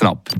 ab. 0.00 0.30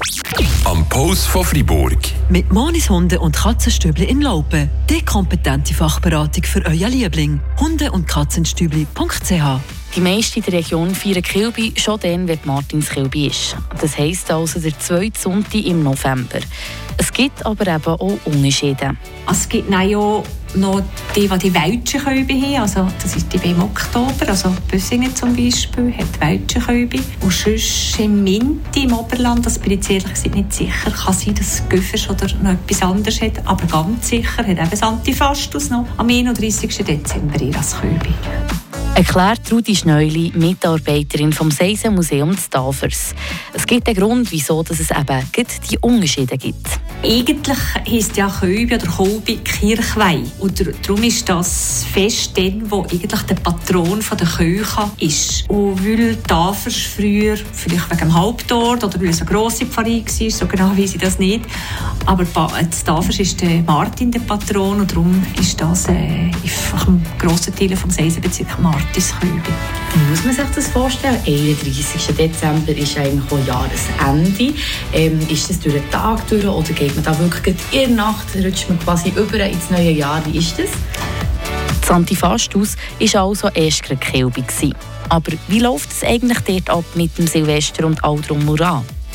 Am 0.64 0.88
Post 0.88 1.26
von 1.26 1.44
Fribourg. 1.44 1.98
Mit 2.30 2.50
Monis 2.52 2.88
Hunde 2.88 3.20
und 3.20 3.36
Katzenstübli 3.36 4.04
in 4.04 4.22
Laupen. 4.22 4.70
Die 4.88 5.04
kompetente 5.04 5.74
Fachberatung 5.74 6.44
für 6.44 6.64
euer 6.64 6.88
Liebling. 6.88 7.40
Hunde- 7.60 7.92
und 7.92 8.08
Katzenstübli.ch 8.08 9.81
die 9.94 10.00
meisten 10.00 10.38
in 10.38 10.44
der 10.44 10.54
Region 10.54 10.94
feiern 10.94 11.22
Kilby 11.22 11.74
schon 11.76 12.00
dann, 12.00 12.26
wenn 12.26 12.38
Martinskilby 12.44 13.26
ist. 13.26 13.56
Das 13.80 13.98
heisst 13.98 14.30
also 14.30 14.58
der 14.58 14.78
zweite 14.78 15.18
Sonntag 15.20 15.54
im 15.54 15.82
November. 15.82 16.40
Es 16.96 17.12
gibt 17.12 17.44
aber 17.44 17.66
eben 17.66 17.84
auch 17.84 18.18
Unterschiede. 18.24 18.96
Es 19.30 19.48
gibt 19.48 19.72
auch 19.72 20.24
noch 20.54 20.82
die, 21.16 21.28
die 21.28 21.38
die 21.38 21.54
Welschenkälbe 21.54 22.34
haben. 22.34 22.62
Also, 22.62 22.88
das 23.02 23.16
ist 23.16 23.32
die 23.32 23.50
im 23.50 23.62
Oktober. 23.62 24.28
Also 24.28 24.54
Büssingen 24.70 25.14
zum 25.14 25.34
Beispiel 25.34 25.92
hat 25.96 26.20
Welschenkälbe. 26.20 26.98
Und 27.20 27.32
sonst 27.32 27.98
im 27.98 28.22
Minti 28.22 28.84
im 28.84 28.92
Oberland, 28.92 29.44
das 29.44 29.58
bin 29.58 29.72
ich 29.72 29.90
ehrlich 29.90 30.12
gesagt 30.12 30.34
nicht 30.34 30.52
sicher, 30.52 30.90
kann 30.90 31.14
sein, 31.14 31.34
dass 31.34 31.68
Güffers 31.68 32.08
oder 32.08 32.28
noch 32.42 32.52
etwas 32.52 32.82
anderes 32.82 33.20
hat. 33.20 33.46
Aber 33.46 33.66
ganz 33.66 34.08
sicher 34.08 34.38
hat 34.38 34.48
eben 34.48 34.70
das 34.70 34.82
Antifastus 34.82 35.70
noch 35.70 35.86
am 35.96 36.08
31. 36.08 36.76
Dezember 36.84 37.40
ihr 37.40 37.56
als 37.56 37.80
Kälbe. 37.80 38.08
Erklärt 39.04 39.50
Rudi 39.50 39.74
Schneuli, 39.74 40.30
Mitarbeiterin 40.36 41.32
vom 41.32 41.50
Seisenmuseum 41.50 42.36
Tafers. 42.48 43.16
Es 43.52 43.66
gibt 43.66 43.88
einen 43.88 43.96
Grund, 43.96 44.30
wieso 44.30 44.62
es 44.62 44.78
eben 44.92 45.26
die 45.68 45.78
Unterschiede 45.80 46.38
gibt. 46.38 46.68
Eigentlich 47.02 47.58
heisst 47.84 48.16
ja 48.16 48.28
Köbi 48.28 48.76
oder 48.76 48.86
Kolbi 48.86 49.38
Kirchweih. 49.38 50.22
Und 50.38 50.64
darum 50.86 51.02
ist 51.02 51.28
das 51.28 51.84
Fest 51.92 52.38
dann, 52.38 52.70
wo 52.70 52.84
eigentlich 52.84 53.22
der 53.22 53.34
Patron 53.34 53.98
der 53.98 54.26
Kirche 54.28 54.90
ist. 55.00 55.50
Und 55.50 55.84
weil 55.84 56.14
Tafers 56.22 56.76
früher, 56.76 57.36
vielleicht 57.52 57.90
wegen 57.90 58.00
dem 58.02 58.14
Hauptort 58.14 58.84
oder 58.84 59.00
weil 59.00 59.08
es 59.08 59.20
eine 59.20 59.30
grosse 59.30 59.66
Pfarrei 59.66 60.04
war, 60.06 60.30
so 60.30 60.46
genau 60.46 60.70
weiß 60.78 60.94
ich 60.94 61.00
das 61.00 61.18
nicht, 61.18 61.44
aber 62.06 62.24
Tafers 62.32 63.18
ist 63.18 63.40
der 63.40 63.62
Martin 63.62 64.12
der 64.12 64.20
Patron 64.20 64.80
und 64.80 64.92
darum 64.92 65.26
ist 65.40 65.60
das 65.60 65.88
äh, 65.88 65.92
ein 65.92 67.06
grosser 67.18 67.52
Teil 67.52 67.76
vom 67.76 67.90
Seisenbezirk 67.90 68.60
Martin. 68.60 68.91
Martinsköbi. 68.92 69.52
Wie 69.94 70.10
muss 70.10 70.24
man 70.24 70.34
sich 70.34 70.44
das 70.54 70.68
vorstellen? 70.68 71.18
31. 71.26 72.16
Dezember 72.16 72.72
ist 72.72 72.96
eigentlich 72.98 73.32
auch 73.32 73.46
Jahresende. 73.46 74.54
Ähm, 74.92 75.18
ist 75.28 75.48
das 75.48 75.60
durch 75.60 75.74
den 75.74 75.90
Tag 75.90 76.26
durch 76.28 76.44
oder 76.44 76.72
geht 76.72 76.94
man 76.94 77.04
da 77.04 77.18
wirklich 77.18 77.56
in 77.70 77.96
der 77.96 78.04
Nacht, 78.06 78.26
rutscht 78.36 78.68
man 78.68 78.78
quasi 78.80 79.10
über 79.10 79.40
ins 79.40 79.70
neue 79.70 79.92
Jahr? 79.92 80.22
Wie 80.26 80.38
ist 80.38 80.58
das? 80.58 80.70
Das 81.80 81.90
Antifastus 81.90 82.76
war 82.98 83.22
also 83.22 83.48
erst 83.48 83.84
Kilby. 84.00 84.44
Aber 85.08 85.32
wie 85.48 85.60
läuft 85.60 85.90
es 85.90 86.04
eigentlich 86.04 86.38
dort 86.40 86.70
ab 86.70 86.84
mit 86.94 87.16
dem 87.18 87.26
Silvester 87.26 87.86
und 87.86 88.02
all 88.04 88.20
drum 88.20 88.44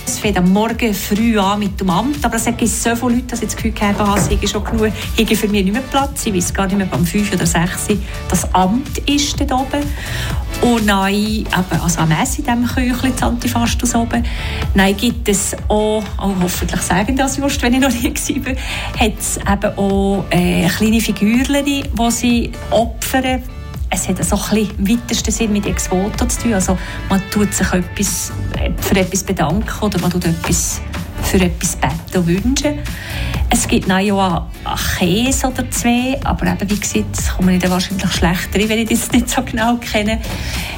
es 0.08 0.19
fängt 0.19 0.38
am 0.38 0.52
Morgen 0.53 0.94
früh 0.94 1.38
an 1.38 1.59
mit 1.59 1.80
dem 1.80 1.89
Amt, 1.89 2.23
aber 2.23 2.38
es 2.38 2.45
gibt 2.45 2.67
so 2.67 2.95
viele 2.95 3.16
Leute, 3.16 3.23
dass 3.23 3.41
ich 3.41 3.50
das 3.50 3.58
Gefühl 3.58 3.73
habe, 3.81 4.17
es 4.17 4.27
ist 4.27 4.52
schon 4.52 4.64
genug, 4.64 4.91
ich 5.17 5.38
für 5.38 5.47
mich 5.49 5.66
nicht 5.66 5.73
mehr 5.73 5.81
Platz, 5.81 6.25
ich 6.25 6.33
weiß 6.33 6.53
gar 6.53 6.66
nicht 6.66 6.77
mehr, 6.77 6.88
beim 6.88 7.05
5 7.05 7.33
oder 7.33 7.45
6 7.45 7.88
das 8.30 8.53
Amt 8.53 8.97
ist 8.99 9.39
dort 9.39 9.52
oben. 9.52 9.83
Und 10.61 10.88
dann, 10.88 11.14
eben, 11.14 11.45
also 11.83 11.99
am 11.99 12.11
Essen 12.11 12.45
in 12.45 12.64
diesem 12.64 12.66
Küchlein, 12.66 13.11
das 13.14 13.23
Antifastus 13.23 13.95
oben, 13.95 14.23
dann 14.75 14.97
gibt 14.97 15.27
es 15.27 15.55
auch, 15.67 16.02
auch 16.17 16.33
hoffentlich 16.42 16.81
sagen 16.81 17.16
das 17.16 17.38
just, 17.38 17.61
wenn 17.61 17.73
ich 17.73 17.81
noch 17.81 17.92
nie 17.92 18.14
war, 18.45 18.53
hat 18.99 19.19
es 19.19 19.38
eben 19.38 19.77
auch 19.77 20.25
äh, 20.30 20.67
kleine 20.67 21.02
Figürchen, 21.02 21.66
die 21.66 21.83
sie 22.09 22.52
opfern 22.71 23.44
es 23.89 24.07
hat 24.07 24.23
so 24.23 24.39
ein 24.52 24.69
im 24.77 24.89
weitesten 24.89 25.31
Sinn 25.31 25.53
mit 25.53 25.66
Ex 25.66 25.89
Voto 25.89 26.25
zu 26.25 26.41
tun. 26.41 26.53
Also 26.53 26.77
man 27.09 27.21
tut 27.31 27.53
sich 27.53 27.71
etwas, 27.71 28.31
für 28.81 28.95
etwas 28.95 29.23
bedanken 29.23 29.83
oder 29.83 29.99
man 29.99 30.11
tut 30.11 30.25
etwas 30.25 30.81
für 31.23 31.41
etwas 31.41 31.75
beten 31.75 32.17
und 32.17 32.27
wünschen. 32.27 32.80
Es 33.49 33.67
gibt 33.67 33.88
noch 33.88 33.99
ja 33.99 34.47
einen 34.63 34.77
Käse 34.97 35.47
oder 35.47 35.69
zwei, 35.71 36.19
aber 36.23 36.47
eben, 36.47 36.69
wie 36.69 36.80
gesagt, 36.80 37.35
komme 37.35 37.55
ich 37.55 37.61
dann 37.61 37.71
wahrscheinlich 37.71 38.11
schlechter 38.11 38.59
rein, 38.59 38.70
wenn 38.70 38.80
ich 38.80 38.89
das 38.89 39.11
nicht 39.11 39.30
so 39.30 39.42
genau 39.42 39.75
kenne, 39.77 40.21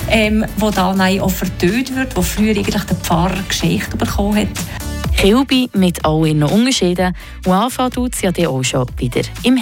ähm, 0.09 0.45
wo 0.57 0.69
dann 0.69 1.01
auch 1.01 1.31
vertönt 1.31 1.95
wird, 1.95 2.15
wo 2.15 2.21
früher 2.21 2.51
eigentlich 2.51 2.83
der 2.83 2.97
Pfarrer 2.97 3.43
Geschichte 3.47 3.97
bekommen 3.97 4.37
hat. 4.37 4.47
Kilby 5.17 5.69
mit 5.73 6.05
all 6.05 6.25
ihren 6.27 6.43
Unterschieden 6.43 7.13
und 7.45 7.51
anfangen 7.51 7.91
tut 7.91 8.15
es 8.15 8.21
ja 8.21 8.31
auch 8.47 8.63
schon 8.63 8.87
wieder 8.97 9.21
im 9.43 9.57